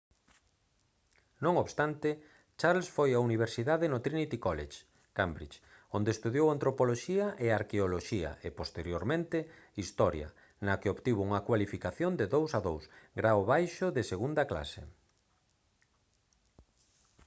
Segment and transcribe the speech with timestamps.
[1.43, 2.09] non obstante
[2.59, 4.77] charles foi á universidade no trinity college
[5.17, 5.57] cambridge
[5.97, 9.37] onde estudou antropoloxía e arqueoloxía e posteriormente
[9.81, 10.27] historia
[10.65, 12.83] na que obtivo unha cualificación de 2:2
[13.19, 14.81] grao baixo de segunda clase